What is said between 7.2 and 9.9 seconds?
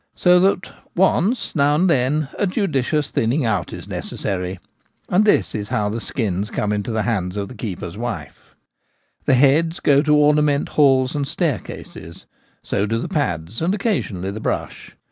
of the keeper's wife. The heads